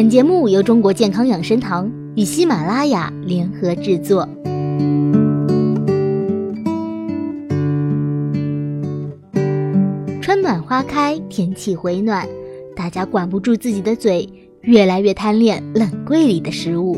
[0.00, 4.26] 本节目由中国健康养生堂与喜马拉雅联合制作。
[10.22, 12.26] 春暖花开，天气回暖，
[12.74, 14.26] 大家管不住自己的嘴，
[14.62, 16.96] 越来越贪恋冷柜里的食物。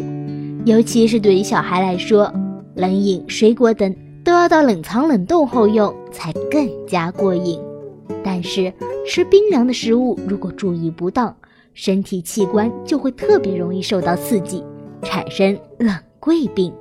[0.64, 2.32] 尤其是对于小孩来说，
[2.76, 3.92] 冷饮、水果等
[4.22, 7.58] 都要到冷藏冷冻后用，才更加过瘾。
[8.22, 8.72] 但是
[9.04, 11.34] 吃冰凉的食物，如果注意不当，
[11.74, 14.62] 身体器官就会特别容易受到刺激，
[15.02, 16.72] 产生冷柜病。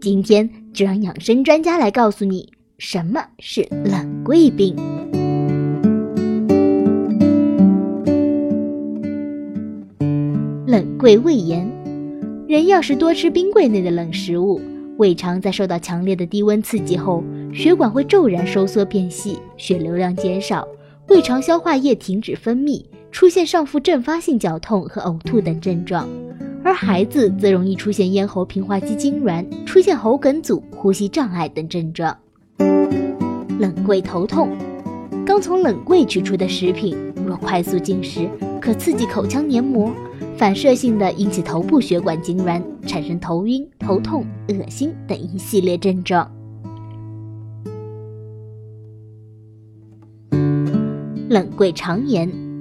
[0.00, 4.74] 今天就让养生专家来告诉你什么是冷柜病。
[10.66, 11.70] 冷柜胃炎，
[12.48, 14.58] 人要是多吃冰柜内的冷食物，
[14.96, 17.22] 胃肠在受到强烈的低温刺激后，
[17.52, 20.66] 血管会骤然收缩变细，血流量减少，
[21.08, 22.82] 胃肠消化液停止分泌。
[23.12, 26.08] 出现上腹阵发性绞痛和呕吐等症状，
[26.64, 32.16] 而孩子则容易出现咽喉平滑肌痉挛、出现喉梗阻、呼吸障碍等症状。
[33.60, 34.48] 冷柜头痛，
[35.24, 38.28] 刚从冷柜取出的食品若快速进食，
[38.60, 39.92] 可刺激口腔黏膜，
[40.36, 46.28] 反射性的引起头部血管痉挛，产生头晕、头痛、恶心等一系列症状。
[51.28, 52.51] 冷柜肠炎。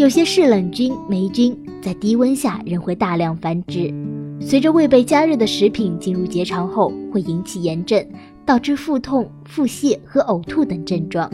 [0.00, 3.92] 有些嗜冷菌、霉菌在低温下仍会大量繁殖，
[4.40, 8.02] 随着未被加热的食品进入结肠后，会引起炎症，
[8.46, 11.30] 导致腹痛、腹泻和呕吐等症状。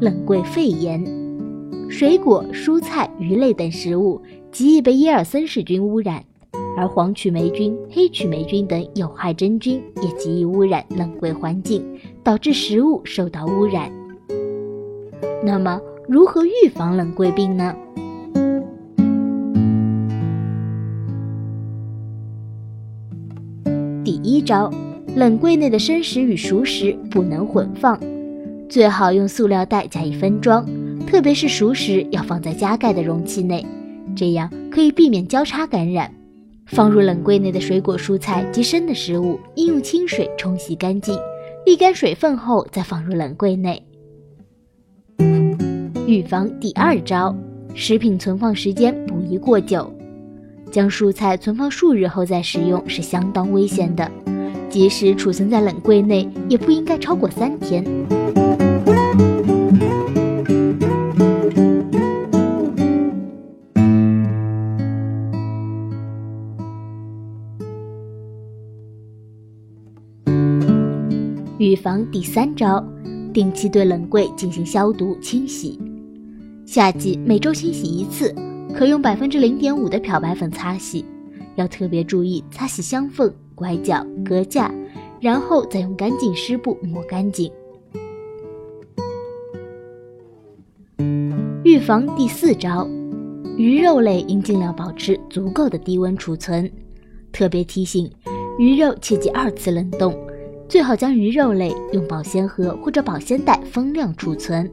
[0.00, 1.00] 冷柜肺炎，
[1.88, 6.24] 水果、蔬菜、鱼类等食物极易被耶尔森氏菌污染。
[6.76, 11.84] 而黄曲霉菌、黑曲霉菌等有害真菌也极易污染冷柜环境，
[12.22, 13.90] 导致食物受到污染。
[15.44, 17.74] 那么，如何预防冷柜病呢？
[24.02, 24.70] 第一招，
[25.14, 27.98] 冷柜内的生食与熟食不能混放，
[28.68, 30.66] 最好用塑料袋加以分装，
[31.06, 33.64] 特别是熟食要放在加盖的容器内，
[34.16, 36.12] 这样可以避免交叉感染。
[36.66, 41.16] 放入冷柜内的水果、蔬菜及生的食物，应用清水冲洗干净，
[41.66, 43.82] 沥干水分后再放入冷柜内。
[46.06, 47.34] 预防第二招，
[47.74, 49.90] 食品存放时间不宜过久。
[50.70, 54.10] 将蔬菜存放数日后再食用是相当危险的，
[54.68, 57.84] 即使储存在冷柜内，也不应该超过三天。
[71.58, 72.84] 预防第三招，
[73.32, 75.78] 定期对冷柜进行消毒清洗。
[76.66, 78.34] 夏季每周清洗一次，
[78.74, 81.04] 可用百分之零点五的漂白粉擦洗，
[81.54, 84.72] 要特别注意擦洗箱缝、拐角、隔架，
[85.20, 87.50] 然后再用干净湿布抹干净。
[91.62, 92.88] 预防第四招，
[93.56, 96.68] 鱼肉类应尽量保持足够的低温储存，
[97.30, 98.10] 特别提醒，
[98.58, 100.12] 鱼肉切忌二次冷冻。
[100.74, 104.68] 最好将鱼肉类用保鲜盒或者保鲜袋封量储存，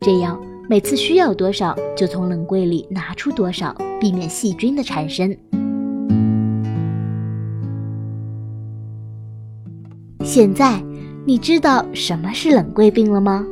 [0.00, 5.34] 这样每次需要多少就从冷柜里拿出多少，避免细菌的产生。
[10.22, 10.78] 现在
[11.24, 13.42] 你知道什么是冷柜病了吗？